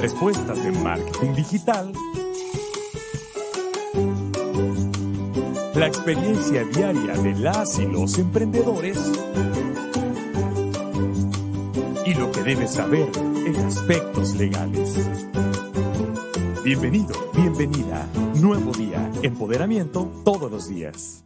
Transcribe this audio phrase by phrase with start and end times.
[0.00, 1.92] Respuestas de marketing digital.
[5.74, 8.98] La experiencia diaria de las y los emprendedores.
[12.06, 13.10] Y lo que debes saber
[13.44, 14.94] en aspectos legales.
[16.64, 18.08] Bienvenido, bienvenida.
[18.36, 21.24] Nuevo día, empoderamiento todos los días.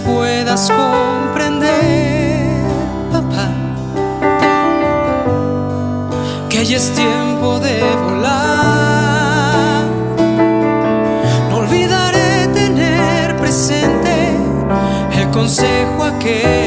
[0.00, 1.68] Puedas comprender,
[3.12, 3.50] papá,
[6.48, 9.84] que ya es tiempo de volar.
[11.50, 14.38] No olvidaré tener presente
[15.18, 16.63] el consejo aquel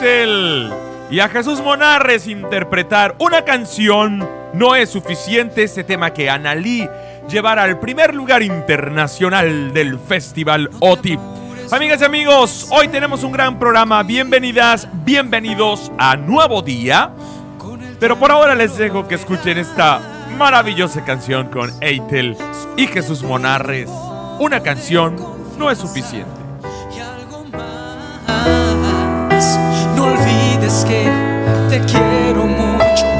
[0.00, 4.28] Y a Jesús Monarres interpretar una canción.
[4.54, 6.88] No es suficiente este tema que Analí
[7.28, 11.18] llevará al primer lugar internacional del Festival OTI.
[11.72, 14.04] Amigas y amigos, hoy tenemos un gran programa.
[14.04, 17.10] Bienvenidas, bienvenidos a Nuevo Día.
[17.98, 20.00] Pero por ahora les dejo que escuchen esta
[20.38, 22.36] maravillosa canción con Eitel
[22.76, 23.90] y Jesús Monarres.
[24.38, 25.16] Una canción
[25.58, 26.37] no es suficiente.
[30.68, 31.04] Olvides que
[31.68, 33.17] te quiero mucho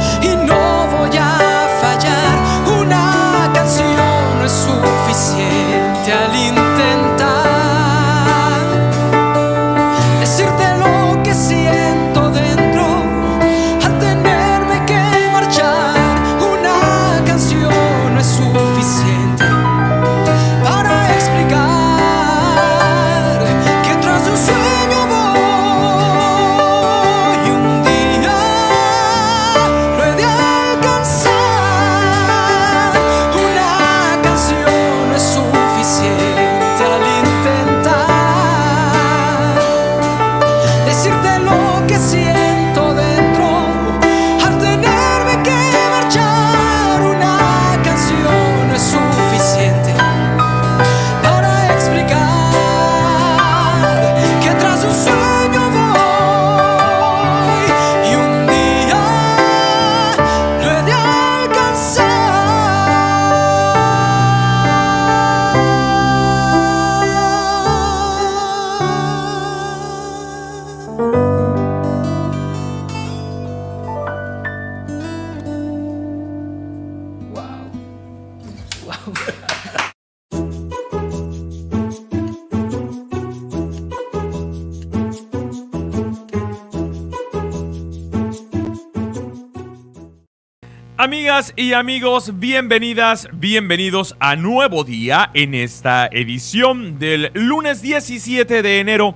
[91.55, 99.14] Y amigos, bienvenidas, bienvenidos a nuevo día en esta edición del lunes 17 de enero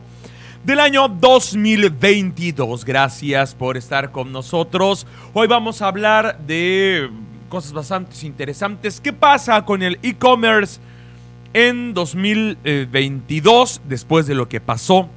[0.63, 2.85] del año 2022.
[2.85, 5.05] Gracias por estar con nosotros.
[5.33, 7.11] Hoy vamos a hablar de
[7.49, 9.01] cosas bastante interesantes.
[9.01, 10.79] ¿Qué pasa con el e-commerce
[11.55, 15.09] en 2022 después de lo que pasó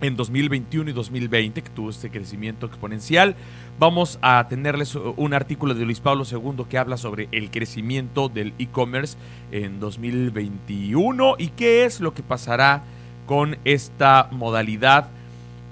[0.00, 3.36] en 2021 y 2020, que tuvo este crecimiento exponencial?
[3.78, 8.52] Vamos a tenerles un artículo de Luis Pablo II que habla sobre el crecimiento del
[8.58, 9.16] e-commerce
[9.50, 12.84] en 2021 y qué es lo que pasará
[13.26, 15.08] con esta modalidad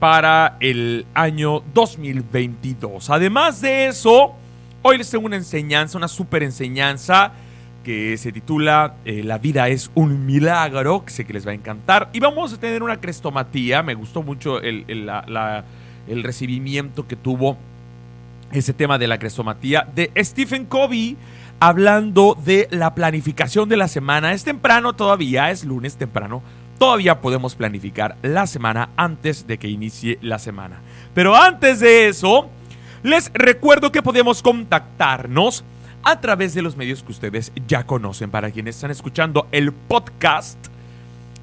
[0.00, 3.11] para el año 2022.
[3.11, 4.32] Además de eso,
[4.82, 7.32] hoy les tengo una enseñanza, una super enseñanza
[7.85, 11.55] que se titula eh, La vida es un milagro, que sé que les va a
[11.55, 12.08] encantar.
[12.12, 17.56] Y vamos a tener una crestomatía, me gustó mucho el, el recibimiento que tuvo
[18.52, 21.17] ese tema de la crestomatía de Stephen Covey
[21.61, 24.32] hablando de la planificación de la semana.
[24.32, 26.43] Es temprano todavía, es lunes temprano.
[26.79, 30.81] Todavía podemos planificar la semana antes de que inicie la semana.
[31.12, 32.49] Pero antes de eso,
[33.02, 35.62] les recuerdo que podemos contactarnos
[36.02, 38.31] a través de los medios que ustedes ya conocen.
[38.31, 40.58] Para quienes están escuchando el podcast,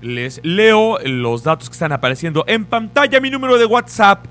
[0.01, 3.19] les leo los datos que están apareciendo en pantalla.
[3.21, 4.25] Mi número de WhatsApp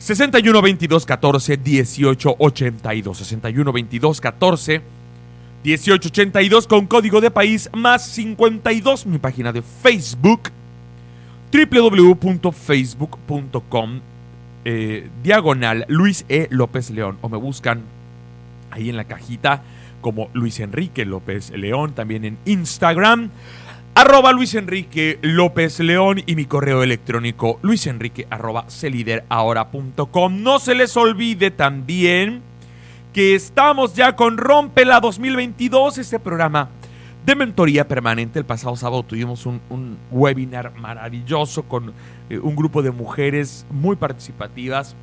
[0.00, 3.18] 61 22 14 18 82.
[3.18, 4.82] 61 22 14
[5.62, 9.04] 18 82 con código de país más 52.
[9.04, 10.44] Mi página de Facebook
[11.52, 14.00] www.facebook.com
[14.64, 16.48] eh, diagonal Luis E.
[16.50, 17.18] López León.
[17.20, 17.82] O me buscan
[18.70, 19.62] ahí en la cajita
[20.00, 21.92] como Luis Enrique López León.
[21.92, 23.28] También en Instagram
[24.00, 30.42] arroba Luis Enrique López León y mi correo electrónico luisenrique arroba celideraahora.com.
[30.42, 32.40] No se les olvide también
[33.12, 36.70] que estamos ya con Rompela 2022, este programa
[37.26, 38.38] de mentoría permanente.
[38.38, 41.92] El pasado sábado tuvimos un, webinar maravilloso con
[42.30, 44.96] eh, un grupo de mujeres muy participativas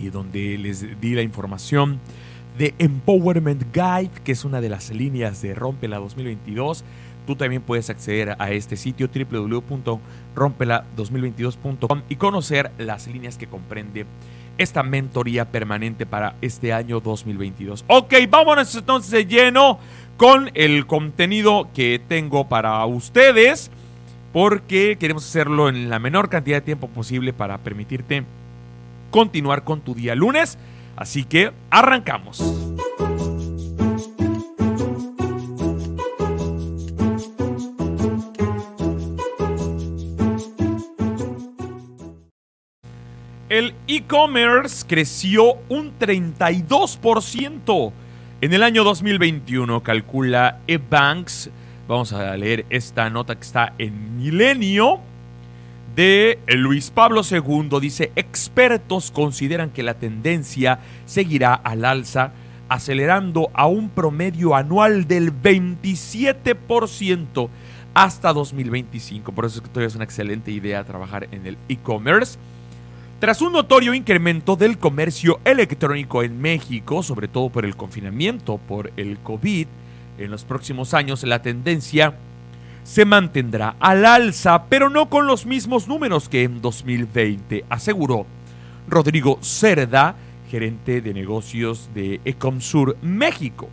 [0.00, 2.00] y donde les di la información
[2.58, 6.84] de Empowerment Guide, que es una de las líneas de Rompela 2022
[7.26, 14.06] Tú también puedes acceder a este sitio www.rompela2022.com y conocer las líneas que comprende
[14.58, 17.84] esta mentoría permanente para este año 2022.
[17.86, 19.78] Ok, vámonos entonces de lleno
[20.16, 23.70] con el contenido que tengo para ustedes
[24.32, 28.24] porque queremos hacerlo en la menor cantidad de tiempo posible para permitirte
[29.10, 30.58] continuar con tu día lunes.
[30.96, 32.71] Así que arrancamos.
[43.52, 47.92] El e-commerce creció un 32%
[48.40, 51.50] en el año 2021, calcula eBanks.
[51.86, 55.00] Vamos a leer esta nota que está en Milenio
[55.94, 57.78] de Luis Pablo II.
[57.78, 62.32] Dice, expertos consideran que la tendencia seguirá al alza,
[62.70, 67.50] acelerando a un promedio anual del 27%
[67.92, 69.30] hasta 2025.
[69.32, 72.38] Por eso es que todavía es una excelente idea trabajar en el e-commerce.
[73.22, 78.90] Tras un notorio incremento del comercio electrónico en México, sobre todo por el confinamiento por
[78.96, 79.68] el COVID,
[80.18, 82.14] en los próximos años la tendencia
[82.82, 88.26] se mantendrá al alza, pero no con los mismos números que en 2020, aseguró
[88.88, 90.16] Rodrigo Cerda,
[90.50, 93.68] gerente de negocios de Ecomsur México.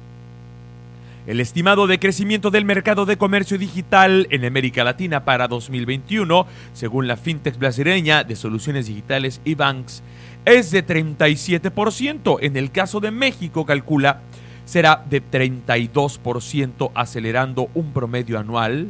[1.29, 7.07] El estimado de crecimiento del mercado de comercio digital en América Latina para 2021, según
[7.07, 10.01] la fintech brasileña de soluciones digitales y banks,
[10.45, 12.39] es de 37%.
[12.41, 14.21] En el caso de México, calcula,
[14.65, 18.88] será de 32%, acelerando un promedio anual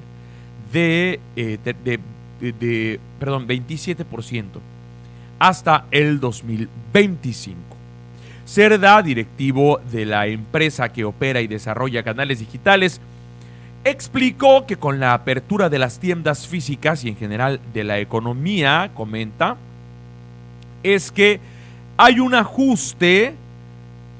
[0.71, 1.57] de, eh,
[2.39, 4.61] de perdón, 27%
[5.39, 7.68] hasta el 2025.
[8.49, 12.99] Cerda, directivo de la empresa que opera y desarrolla canales digitales,
[13.83, 18.89] explicó que con la apertura de las tiendas físicas y en general de la economía,
[18.95, 19.55] comenta,
[20.81, 21.39] es que
[21.95, 23.35] hay un ajuste,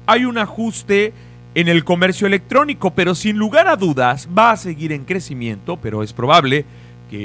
[0.06, 1.12] hay un ajuste
[1.56, 6.04] en el comercio electrónico, pero sin lugar a dudas va a seguir en crecimiento, pero
[6.04, 6.64] es probable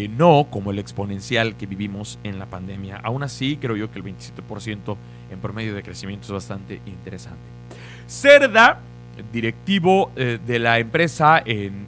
[0.09, 2.99] no como el exponencial que vivimos en la pandemia.
[3.03, 4.95] Aún así, creo yo que el 27%
[5.31, 7.39] en promedio de crecimiento es bastante interesante.
[8.07, 8.79] Cerda,
[9.31, 11.87] directivo eh, de la empresa en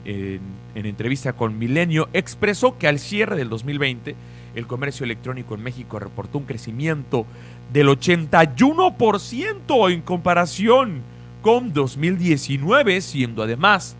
[0.74, 4.14] entrevista con Milenio, expresó que al cierre del 2020
[4.54, 7.26] el comercio electrónico en México reportó un crecimiento
[7.72, 11.02] del 81% en comparación
[11.42, 13.96] con 2019 siendo además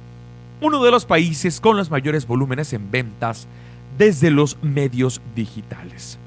[0.61, 3.47] uno de los países con los mayores volúmenes en ventas
[3.99, 6.19] desde los medios digitales.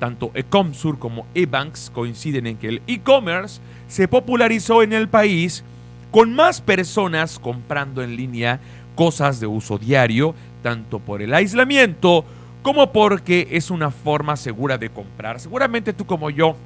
[0.00, 5.62] Tanto Ecomsur como Ebanks coinciden en que el e-commerce se popularizó en el país
[6.10, 8.60] con más personas comprando en línea
[8.94, 12.24] cosas de uso diario, tanto por el aislamiento
[12.62, 15.38] como porque es una forma segura de comprar.
[15.38, 16.56] Seguramente tú como yo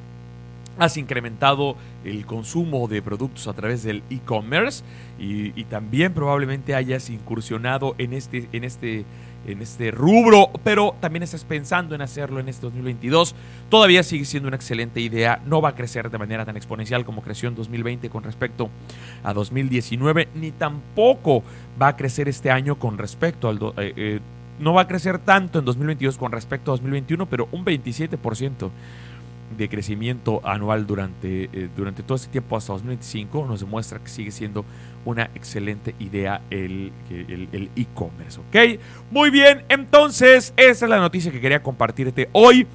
[0.78, 4.84] has incrementado el consumo de productos a través del e-commerce
[5.18, 9.04] y, también probablemente hayas incursionado en este, en este
[9.48, 13.34] en este rubro, pero también estás pensando en hacerlo en este 2022,
[13.68, 15.40] todavía sigue siendo una excelente idea.
[15.46, 18.68] No va a crecer de manera tan exponencial como creció en 2020 con respecto
[19.22, 21.42] a 2019, ni tampoco
[21.80, 23.58] va a crecer este año con respecto al...
[23.78, 24.20] Eh, eh,
[24.58, 28.70] no va a crecer tanto en 2022 con respecto a 2021, pero un 27%
[29.56, 34.30] de crecimiento anual durante, eh, durante todo este tiempo hasta 2025 nos demuestra que sigue
[34.30, 34.64] siendo
[35.08, 36.92] una excelente idea el
[37.76, 38.80] e-commerce, ¿ok?
[39.10, 42.66] Muy bien, entonces esa es la noticia que quería compartirte hoy.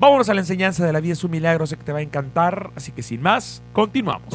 [0.00, 2.02] Vámonos a la enseñanza de la vida es un milagro, sé que te va a
[2.02, 4.34] encantar, así que sin más, continuamos.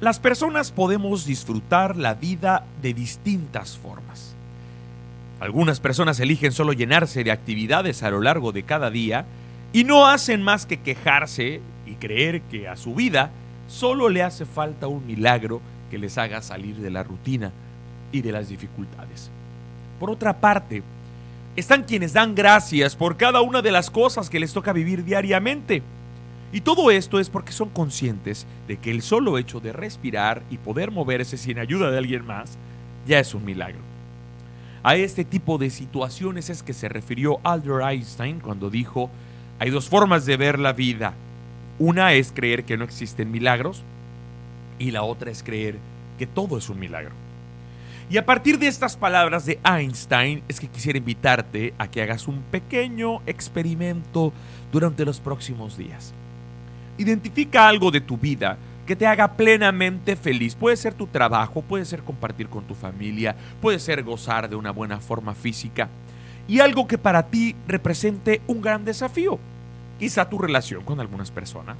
[0.00, 4.36] Las personas podemos disfrutar la vida de distintas formas.
[5.42, 9.24] Algunas personas eligen solo llenarse de actividades a lo largo de cada día
[9.72, 13.32] y no hacen más que quejarse y creer que a su vida
[13.66, 17.50] solo le hace falta un milagro que les haga salir de la rutina
[18.12, 19.32] y de las dificultades.
[19.98, 20.84] Por otra parte,
[21.56, 25.82] están quienes dan gracias por cada una de las cosas que les toca vivir diariamente
[26.52, 30.58] y todo esto es porque son conscientes de que el solo hecho de respirar y
[30.58, 32.58] poder moverse sin ayuda de alguien más
[33.08, 33.91] ya es un milagro.
[34.84, 39.10] A este tipo de situaciones es que se refirió Albert Einstein cuando dijo,
[39.60, 41.14] hay dos formas de ver la vida.
[41.78, 43.84] Una es creer que no existen milagros
[44.80, 45.78] y la otra es creer
[46.18, 47.12] que todo es un milagro.
[48.10, 52.26] Y a partir de estas palabras de Einstein es que quisiera invitarte a que hagas
[52.26, 54.32] un pequeño experimento
[54.72, 56.12] durante los próximos días.
[56.98, 60.54] Identifica algo de tu vida que te haga plenamente feliz.
[60.54, 64.70] Puede ser tu trabajo, puede ser compartir con tu familia, puede ser gozar de una
[64.70, 65.88] buena forma física
[66.48, 69.38] y algo que para ti represente un gran desafío.
[69.98, 71.76] Quizá tu relación con algunas personas,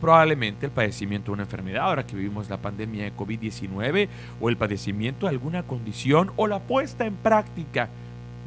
[0.00, 4.08] probablemente el padecimiento de una enfermedad, ahora que vivimos la pandemia de COVID-19,
[4.40, 7.88] o el padecimiento de alguna condición, o la puesta en práctica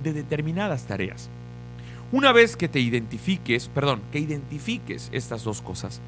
[0.04, 1.30] de determinadas tareas.
[2.12, 6.00] Una vez que te identifiques, perdón, que identifiques estas dos cosas,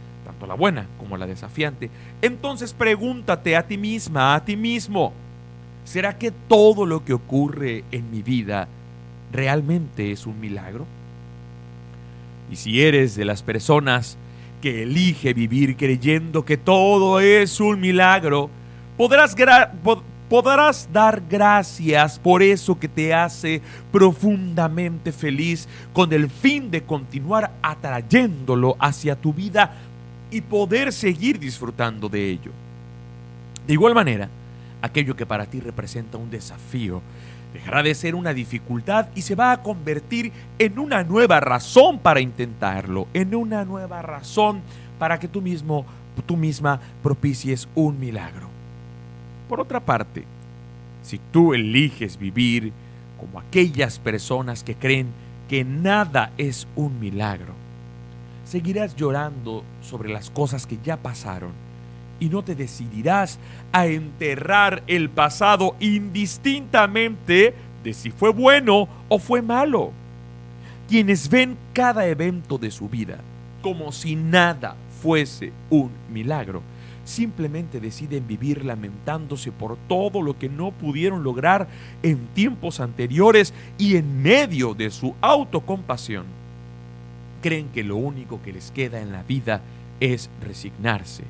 [0.48, 1.90] la buena como la desafiante,
[2.22, 5.14] entonces pregúntate a ti misma, a ti mismo,
[5.86, 8.68] ¿será que todo lo que ocurre en mi vida
[9.32, 10.86] realmente es un milagro?
[12.52, 14.18] Y si eres de las personas
[14.62, 18.50] que elige vivir creyendo que todo es un milagro,
[18.98, 19.36] podrás,
[20.28, 27.52] podrás dar gracias por eso que te hace profundamente feliz con el fin de continuar
[27.62, 29.76] atrayéndolo hacia tu vida
[30.32, 32.52] y poder seguir disfrutando de ello.
[33.66, 34.30] De igual manera,
[34.82, 37.02] aquello que para ti representa un desafío
[37.54, 42.20] dejará de ser una dificultad y se va a convertir en una nueva razón para
[42.20, 44.62] intentarlo, en una nueva razón
[44.98, 45.86] para que tú mismo,
[46.26, 48.48] tú misma propicies un milagro.
[49.48, 50.26] Por otra parte,
[51.02, 52.72] si tú eliges vivir
[53.20, 55.08] como aquellas personas que creen
[55.48, 57.54] que nada es un milagro,
[58.50, 61.52] seguirás llorando sobre las cosas que ya pasaron
[62.20, 63.38] y no te decidirás
[63.72, 67.54] a enterrar el pasado indistintamente
[67.84, 69.92] de si fue bueno o fue malo.
[70.88, 73.20] Quienes ven cada evento de su vida
[73.62, 76.64] como si nada fuese un milagro,
[77.06, 81.68] simplemente deciden vivir lamentándose por todo lo que no pudieron lograr
[82.02, 86.39] en tiempos anteriores y en medio de su autocompasión.
[87.42, 89.62] Creen que lo único que les queda en la vida
[90.00, 91.24] es resignarse,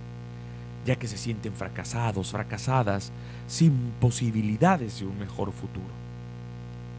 [0.86, 3.12] ya que se sienten fracasados, fracasadas,
[3.48, 6.00] sin posibilidades de un mejor futuro.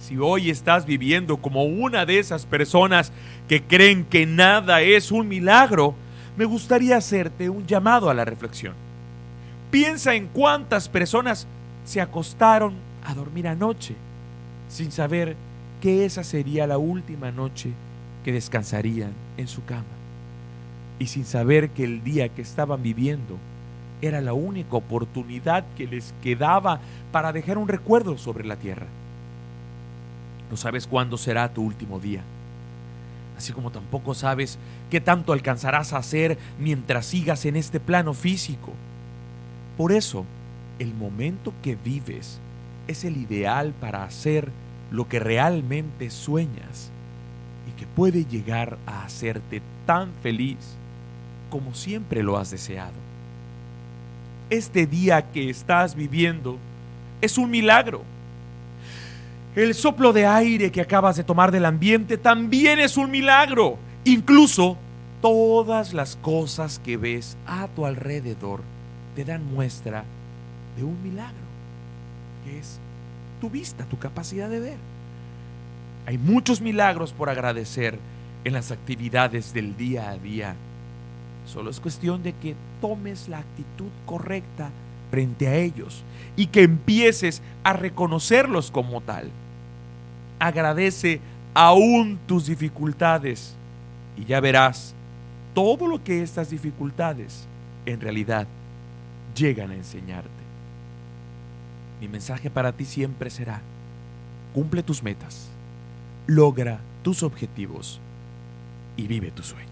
[0.01, 3.13] Si hoy estás viviendo como una de esas personas
[3.49, 5.95] que creen que nada es un milagro,
[6.37, 8.75] me gustaría hacerte un llamado a la reflexión.
[9.71, 11.47] Piensa en cuántas personas
[11.85, 12.75] se acostaron
[13.05, 13.95] a dormir anoche
[14.69, 15.37] sin saber
[15.81, 17.73] que esa sería la última noche
[18.25, 20.01] que descansarían en su cama
[21.01, 23.39] y sin saber que el día que estaban viviendo
[24.03, 28.87] era la única oportunidad que les quedaba para dejar un recuerdo sobre la tierra.
[30.51, 32.23] No sabes cuándo será tu último día.
[33.37, 34.59] Así como tampoco sabes
[34.91, 38.73] qué tanto alcanzarás a hacer mientras sigas en este plano físico.
[39.79, 40.27] Por eso,
[40.79, 42.41] el momento que vives
[42.89, 44.51] es el ideal para hacer
[44.91, 46.91] lo que realmente sueñas
[47.81, 50.59] que puede llegar a hacerte tan feliz
[51.49, 52.93] como siempre lo has deseado.
[54.51, 56.59] Este día que estás viviendo
[57.23, 58.03] es un milagro.
[59.57, 63.79] El soplo de aire que acabas de tomar del ambiente también es un milagro.
[64.05, 64.77] Incluso
[65.23, 68.61] todas las cosas que ves a tu alrededor
[69.17, 70.05] te dan muestra
[70.77, 71.47] de un milagro,
[72.45, 72.79] que es
[73.41, 75.00] tu vista, tu capacidad de ver.
[76.07, 77.99] Hay muchos milagros por agradecer
[78.45, 80.57] en las actividades del día a día.
[81.47, 84.71] Solo es cuestión de que tomes la actitud correcta
[85.11, 86.03] frente a ellos
[86.37, 89.31] y que empieces a reconocerlos como tal.
[90.39, 91.21] Agradece
[91.55, 93.55] aún tus dificultades
[94.17, 94.95] y ya verás
[95.55, 97.47] todo lo que estas dificultades
[97.87, 98.47] en realidad
[99.35, 100.31] llegan a enseñarte.
[102.01, 103.61] Mi mensaje para ti siempre será,
[104.55, 105.50] cumple tus metas,
[106.31, 108.01] logra tus objetivos
[108.97, 109.67] y vive tu sueño.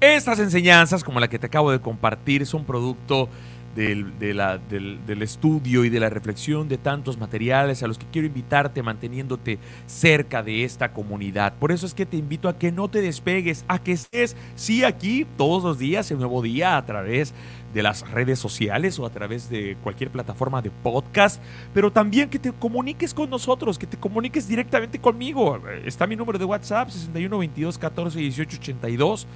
[0.00, 3.28] Estas enseñanzas, como la que te acabo de compartir, son producto
[3.74, 8.82] del, del, estudio y de la reflexión de tantos materiales a los que quiero invitarte
[8.82, 11.54] manteniéndote cerca de esta comunidad.
[11.58, 14.84] Por eso es que te invito a que no te despegues, a que estés, sí,
[14.84, 17.34] aquí todos los días, el nuevo día, a través
[17.74, 21.42] de las redes sociales o a través de cualquier plataforma de podcast,
[21.74, 25.60] pero también que te comuniques con nosotros, que te comuniques directamente conmigo.
[25.84, 29.26] Está mi número de WhatsApp, 61 22 14 18 82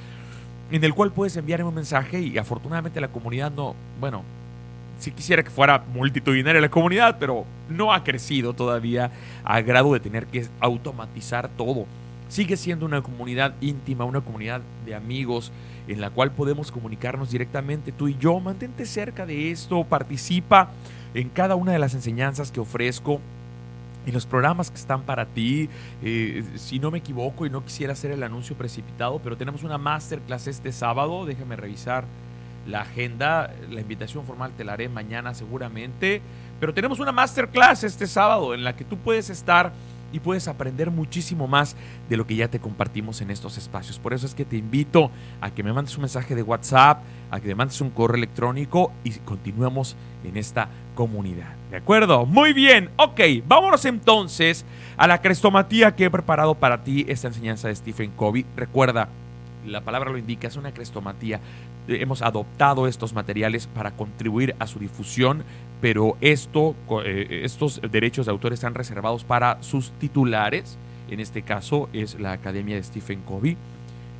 [0.70, 4.22] en el cual puedes enviarme un mensaje y afortunadamente la comunidad no, bueno,
[4.98, 9.10] si quisiera que fuera multitudinaria la comunidad, pero no ha crecido todavía
[9.44, 11.86] a grado de tener que automatizar todo.
[12.28, 15.52] Sigue siendo una comunidad íntima, una comunidad de amigos
[15.86, 18.38] en la cual podemos comunicarnos directamente tú y yo.
[18.40, 20.70] Mantente cerca de esto, participa
[21.14, 23.20] en cada una de las enseñanzas que ofrezco
[24.08, 25.68] en los programas que están para ti.
[26.02, 29.78] Eh, si no me equivoco y no quisiera hacer el anuncio precipitado, pero tenemos una
[29.78, 31.26] masterclass este sábado.
[31.26, 32.04] Déjame revisar
[32.66, 33.54] la agenda.
[33.70, 36.22] La invitación formal te la haré mañana seguramente.
[36.60, 39.72] Pero tenemos una masterclass este sábado en la que tú puedes estar
[40.12, 41.76] y puedes aprender muchísimo más
[42.08, 43.98] de lo que ya te compartimos en estos espacios.
[43.98, 47.40] Por eso es que te invito a que me mandes un mensaje de WhatsApp, a
[47.40, 51.54] que me mandes un correo electrónico y continuemos en esta comunidad.
[51.70, 52.26] ¿De acuerdo?
[52.26, 52.90] Muy bien.
[52.96, 54.64] Ok, vámonos entonces
[54.96, 58.46] a la crestomatía que he preparado para ti, esta enseñanza de Stephen Covey.
[58.56, 59.08] Recuerda,
[59.66, 61.40] la palabra lo indica, es una crestomatía.
[61.88, 65.44] Hemos adoptado estos materiales para contribuir a su difusión
[65.80, 70.76] pero eh, estos derechos de autor están reservados para sus titulares,
[71.10, 73.56] en este caso es la Academia de Stephen Covey,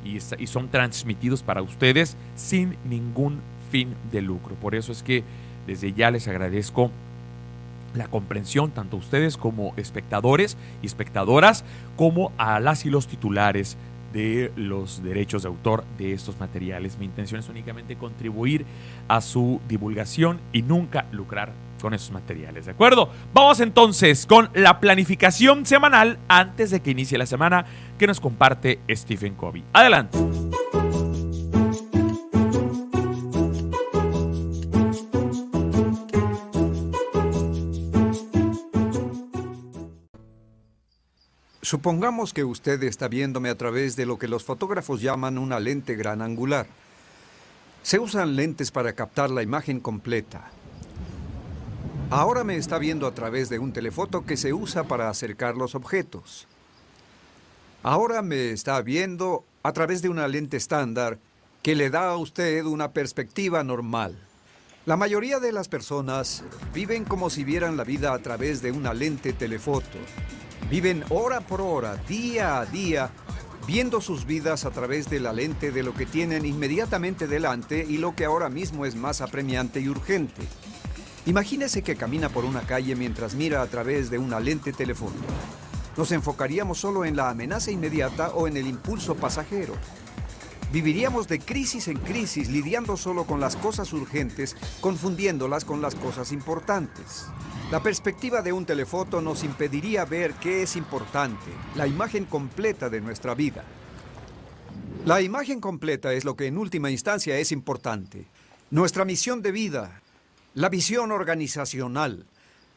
[0.05, 4.55] y, y son transmitidos para ustedes sin ningún fin de lucro.
[4.55, 5.23] Por eso es que
[5.67, 6.91] desde ya les agradezco
[7.93, 11.65] la comprensión tanto a ustedes como espectadores y espectadoras
[11.97, 13.77] como a las y los titulares
[14.13, 16.97] de los derechos de autor de estos materiales.
[16.97, 18.65] Mi intención es únicamente contribuir
[19.07, 23.09] a su divulgación y nunca lucrar con esos materiales, ¿de acuerdo?
[23.33, 27.65] Vamos entonces con la planificación semanal antes de que inicie la semana
[27.97, 29.63] que nos comparte Stephen Covey.
[29.73, 30.17] Adelante.
[41.61, 45.95] Supongamos que usted está viéndome a través de lo que los fotógrafos llaman una lente
[45.95, 46.67] gran angular.
[47.83, 50.51] Se usan lentes para captar la imagen completa.
[52.09, 55.75] Ahora me está viendo a través de un telefoto que se usa para acercar los
[55.75, 56.47] objetos.
[57.83, 61.19] Ahora me está viendo a través de una lente estándar
[61.61, 64.17] que le da a usted una perspectiva normal.
[64.85, 66.41] La mayoría de las personas
[66.73, 69.97] viven como si vieran la vida a través de una lente telefoto.
[70.69, 73.09] Viven hora por hora, día a día,
[73.65, 77.97] viendo sus vidas a través de la lente de lo que tienen inmediatamente delante y
[77.97, 80.41] lo que ahora mismo es más apremiante y urgente.
[81.25, 85.25] Imagínese que camina por una calle mientras mira a través de una lente telefónica.
[85.97, 89.73] ¿Nos enfocaríamos solo en la amenaza inmediata o en el impulso pasajero?
[90.71, 96.31] Viviríamos de crisis en crisis lidiando solo con las cosas urgentes, confundiéndolas con las cosas
[96.31, 97.25] importantes.
[97.71, 103.01] La perspectiva de un telefoto nos impediría ver qué es importante, la imagen completa de
[103.01, 103.63] nuestra vida.
[105.05, 108.27] La imagen completa es lo que en última instancia es importante.
[108.69, 110.01] Nuestra misión de vida,
[110.53, 112.27] la visión organizacional,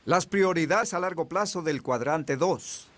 [0.06, 2.88] las prioridades a largo plazo del cuadrante 2.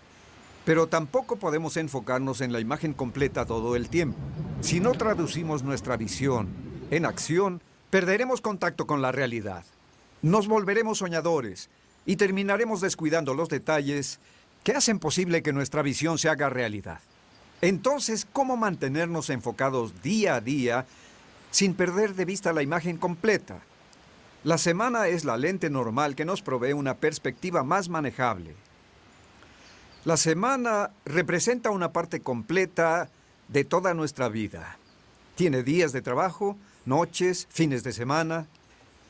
[0.65, 4.17] Pero tampoco podemos enfocarnos en la imagen completa todo el tiempo.
[4.61, 6.49] Si no traducimos nuestra visión
[6.89, 9.63] en acción, perderemos contacto con la realidad.
[10.23, 11.69] Nos volveremos soñadores
[12.05, 14.19] y terminaremos descuidando los detalles
[14.63, 16.99] que hacen posible que nuestra visión se haga realidad.
[17.61, 20.85] Entonces, ¿cómo mantenernos enfocados día a día
[21.51, 23.59] sin perder de vista la imagen completa?
[24.43, 28.55] La semana es la lente normal que nos provee una perspectiva más manejable.
[30.05, 33.09] La semana representa una parte completa
[33.47, 34.77] de toda nuestra vida.
[35.33, 38.45] Tiene días de trabajo, noches, fines de semana.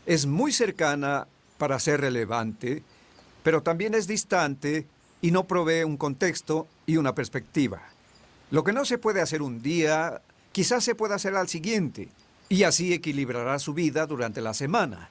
[0.05, 1.27] Es muy cercana
[1.57, 2.81] para ser relevante,
[3.43, 4.87] pero también es distante
[5.21, 7.81] y no provee un contexto y una perspectiva.
[8.49, 10.21] Lo que no se puede hacer un día,
[10.53, 12.07] quizás se pueda hacer al siguiente,
[12.47, 15.09] y así equilibrará su vida durante la semana.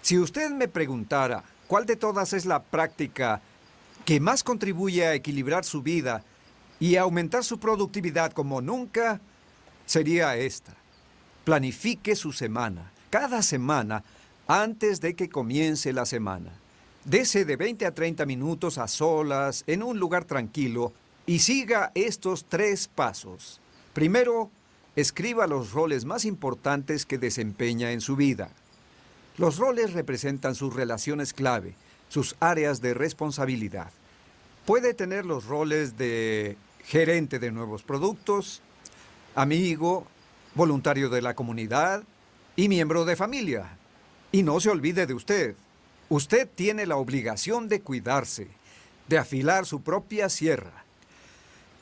[0.00, 3.42] Si usted me preguntara cuál de todas es la práctica
[4.06, 6.22] que más contribuye a equilibrar su vida
[6.78, 9.20] y a aumentar su productividad como nunca,
[9.84, 10.74] sería esta.
[11.44, 14.04] Planifique su semana, cada semana,
[14.46, 16.52] antes de que comience la semana.
[17.04, 20.92] Dese de 20 a 30 minutos a solas, en un lugar tranquilo,
[21.26, 23.60] y siga estos tres pasos.
[23.92, 24.52] Primero,
[24.94, 28.50] escriba los roles más importantes que desempeña en su vida.
[29.36, 31.74] Los roles representan sus relaciones clave,
[32.08, 33.90] sus áreas de responsabilidad.
[34.64, 38.62] Puede tener los roles de gerente de nuevos productos,
[39.34, 40.06] amigo,
[40.54, 42.02] voluntario de la comunidad
[42.56, 43.76] y miembro de familia.
[44.32, 45.54] Y no se olvide de usted.
[46.08, 48.48] Usted tiene la obligación de cuidarse,
[49.08, 50.84] de afilar su propia sierra.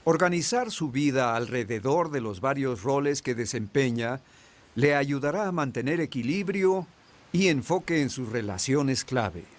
[0.04, 4.20] Organizar su vida alrededor de los varios roles que desempeña
[4.74, 6.86] le ayudará a mantener equilibrio
[7.32, 9.53] y enfoque en sus relaciones clave.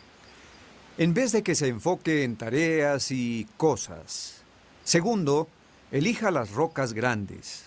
[0.97, 4.43] En vez de que se enfoque en tareas y cosas.
[4.85, 5.49] Segundo,
[5.91, 7.65] elija las rocas grandes.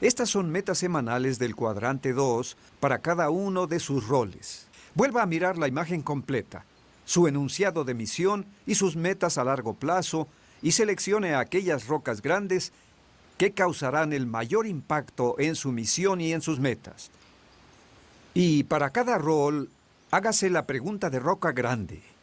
[0.00, 4.68] Estas son metas semanales del cuadrante 2 para cada uno de sus roles.
[4.94, 6.64] Vuelva a mirar la imagen completa,
[7.04, 10.26] su enunciado de misión y sus metas a largo plazo
[10.62, 12.72] y seleccione aquellas rocas grandes
[13.36, 17.10] que causarán el mayor impacto en su misión y en sus metas.
[18.32, 19.68] Y para cada rol,
[20.10, 22.15] hágase la pregunta de roca grande.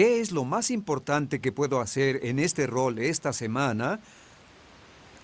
[0.00, 4.00] ¿Qué es lo más importante que puedo hacer en este rol esta semana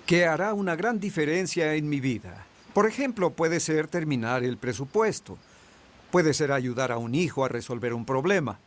[0.04, 2.44] que hará una gran diferencia en mi vida?
[2.74, 5.38] Por ejemplo, puede ser terminar el presupuesto,
[6.10, 8.58] Puede ser ayudar a un hijo a resolver un problema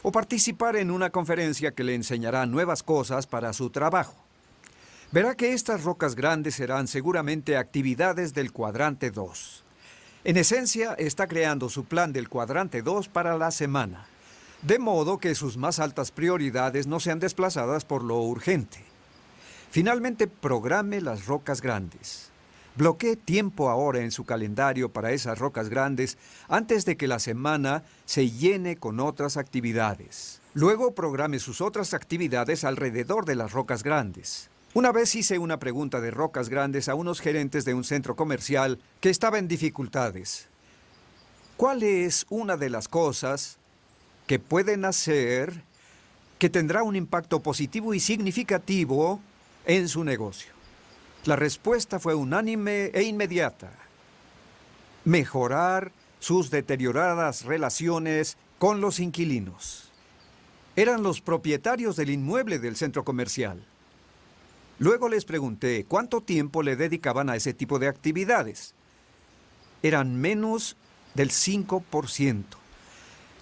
[0.00, 4.14] o participar en una conferencia que le enseñará nuevas cosas para su trabajo.
[5.12, 9.62] Verá que estas rocas grandes serán seguramente actividades del cuadrante 2.
[10.24, 14.06] En esencia, está creando su plan del cuadrante 2 para la semana,
[14.62, 18.84] de modo que sus más altas prioridades no sean desplazadas por lo urgente.
[19.70, 22.30] Finalmente, programe las rocas grandes.
[22.76, 26.16] Bloquee tiempo ahora en su calendario para esas rocas grandes
[26.48, 30.40] antes de que la semana se llene con otras actividades.
[30.54, 34.48] Luego programe sus otras actividades alrededor de las rocas grandes.
[34.74, 38.78] Una vez hice una pregunta de rocas grandes a unos gerentes de un centro comercial
[39.00, 40.46] que estaba en dificultades.
[41.56, 43.58] ¿Cuál es una de las cosas
[44.28, 45.64] que pueden hacer
[46.38, 49.20] que tendrá un impacto positivo y significativo
[49.64, 50.52] en su negocio?
[51.24, 53.72] La respuesta fue unánime e inmediata.
[55.04, 59.90] Mejorar sus deterioradas relaciones con los inquilinos.
[60.76, 63.64] Eran los propietarios del inmueble del centro comercial.
[64.78, 68.74] Luego les pregunté cuánto tiempo le dedicaban a ese tipo de actividades.
[69.82, 70.76] Eran menos
[71.14, 72.57] del 5%.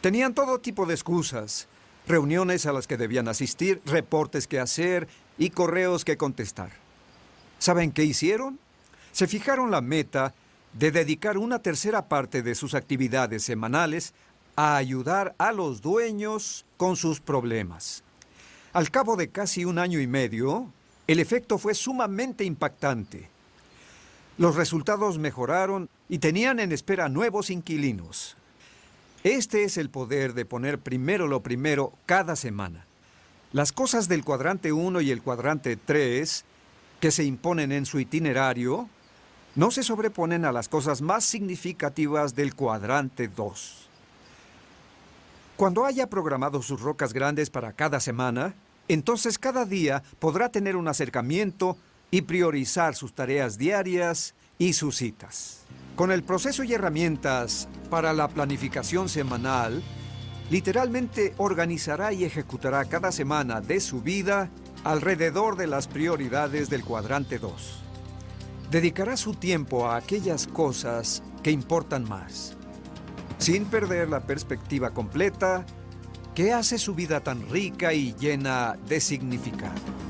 [0.00, 1.68] Tenían todo tipo de excusas,
[2.06, 6.70] reuniones a las que debían asistir, reportes que hacer y correos que contestar.
[7.59, 8.59] ¿Saben qué hicieron?
[9.12, 10.35] Se fijaron la meta
[10.72, 14.12] de dedicar una tercera parte de sus actividades semanales
[14.56, 18.04] a ayudar a los dueños con sus problemas.
[18.72, 20.70] Al cabo de casi un año y medio,
[21.06, 23.30] el efecto fue sumamente impactante.
[24.38, 28.37] Los resultados mejoraron y tenían en espera nuevos inquilinos.
[29.26, 32.86] Este es el poder de poner primero lo primero cada semana.
[33.50, 36.44] Las cosas del cuadrante 1 y el cuadrante 3
[37.00, 38.88] que se imponen en su itinerario
[39.56, 43.88] no se sobreponen a las cosas más significativas del cuadrante 2.
[45.56, 48.54] Cuando haya programado sus rocas grandes para cada semana,
[48.86, 51.76] entonces cada día podrá tener un acercamiento
[52.12, 55.64] y priorizar sus tareas diarias y sus citas.
[55.96, 59.82] Con el proceso y herramientas para la planificación semanal,
[60.50, 64.50] literalmente organizará y ejecutará cada semana de su vida
[64.85, 67.82] alrededor de las prioridades del cuadrante 2.
[68.70, 72.59] Dedicará su tiempo a aquellas cosas que importan más,
[73.38, 75.64] sin perder la perspectiva completa
[76.35, 80.05] que hace su vida tan rica y llena de significado.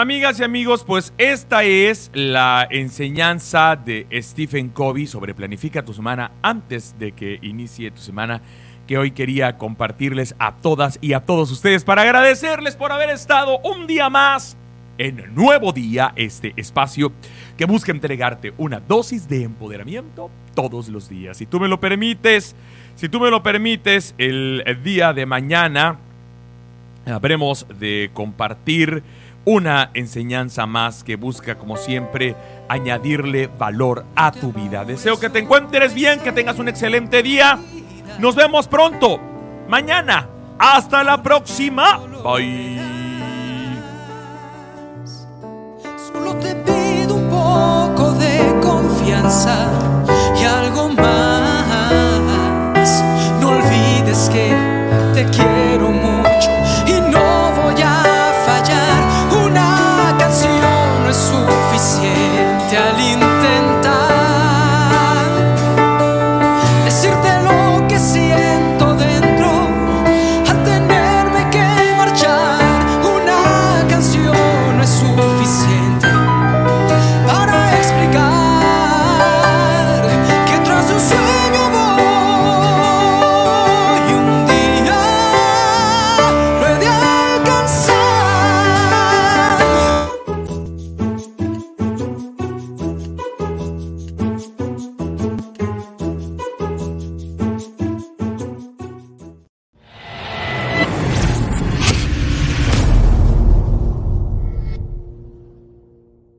[0.00, 6.30] Amigas y amigos, pues esta es la enseñanza de Stephen Covey sobre planifica tu semana
[6.40, 8.40] antes de que inicie tu semana
[8.86, 13.58] que hoy quería compartirles a todas y a todos ustedes para agradecerles por haber estado
[13.58, 14.56] un día más
[14.98, 17.10] en Nuevo Día, este espacio
[17.56, 21.38] que busca entregarte una dosis de empoderamiento todos los días.
[21.38, 22.54] Si tú me lo permites,
[22.94, 25.98] si tú me lo permites, el día de mañana
[27.04, 29.02] habremos de compartir
[29.48, 32.36] una enseñanza más que busca, como siempre,
[32.68, 34.84] añadirle valor a tu vida.
[34.84, 37.58] Deseo que te encuentres bien, que tengas un excelente día.
[38.18, 39.18] Nos vemos pronto,
[39.66, 40.28] mañana.
[40.58, 41.98] Hasta la próxima.
[42.22, 42.78] Bye.
[46.12, 49.70] Solo te pido un poco de confianza
[50.38, 52.04] y algo más.
[53.40, 54.54] No olvides que
[55.14, 55.87] te quiero.